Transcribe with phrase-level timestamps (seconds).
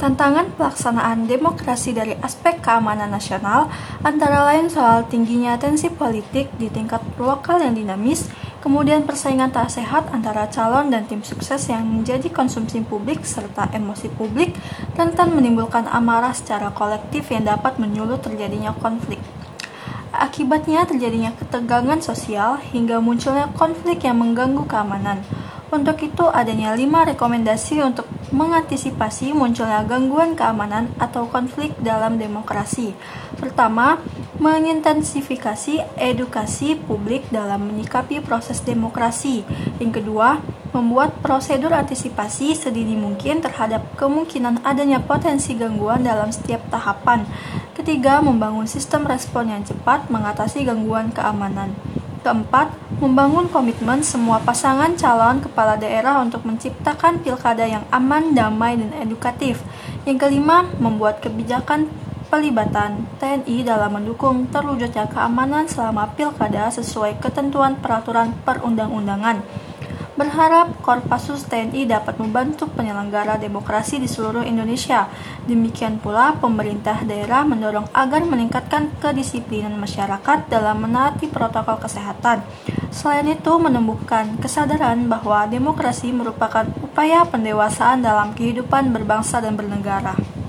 [0.00, 3.68] Tantangan pelaksanaan demokrasi dari aspek keamanan nasional
[4.00, 8.32] antara lain soal tingginya tensi politik di tingkat lokal yang dinamis,
[8.64, 14.08] kemudian persaingan tak sehat antara calon dan tim sukses yang menjadi konsumsi publik serta emosi
[14.16, 14.56] publik
[14.96, 19.20] rentan menimbulkan amarah secara kolektif yang dapat menyulut terjadinya konflik.
[20.16, 25.20] Akibatnya terjadinya ketegangan sosial hingga munculnya konflik yang mengganggu keamanan.
[25.70, 32.94] Untuk itu, adanya lima rekomendasi untuk mengantisipasi munculnya gangguan keamanan atau konflik dalam demokrasi.
[33.38, 33.98] Pertama,
[34.40, 39.42] mengintensifikasi edukasi publik dalam menyikapi proses demokrasi.
[39.82, 40.40] Yang kedua,
[40.70, 47.26] membuat prosedur antisipasi sedini mungkin terhadap kemungkinan adanya potensi gangguan dalam setiap tahapan.
[47.74, 51.74] Ketiga, membangun sistem respon yang cepat mengatasi gangguan keamanan.
[52.20, 58.92] Keempat, membangun komitmen semua pasangan calon kepala daerah untuk menciptakan pilkada yang aman, damai, dan
[59.00, 59.64] edukatif.
[60.04, 61.88] Yang kelima, membuat kebijakan
[62.28, 69.40] pelibatan TNI dalam mendukung terwujudnya keamanan selama pilkada sesuai ketentuan peraturan perundang-undangan
[70.20, 75.08] berharap Korpasus TNI dapat membantu penyelenggara demokrasi di seluruh Indonesia.
[75.48, 82.44] Demikian pula, pemerintah daerah mendorong agar meningkatkan kedisiplinan masyarakat dalam menaati protokol kesehatan.
[82.92, 90.39] Selain itu, menumbuhkan kesadaran bahwa demokrasi merupakan upaya pendewasaan dalam kehidupan berbangsa dan bernegara.